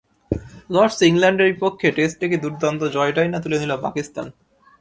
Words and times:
লর্ডসে 0.69 1.03
ইংল্যান্ডের 1.07 1.49
বিপক্ষে 1.51 1.87
টেস্টে 1.97 2.25
কী 2.31 2.37
দুর্দান্ত 2.43 2.81
জয়টাই 2.95 3.27
না 3.33 3.39
তুলে 3.43 3.57
নিল 3.61 3.73
পাকিস্তান। 3.85 4.27